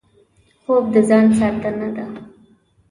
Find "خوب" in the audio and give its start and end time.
0.63-0.83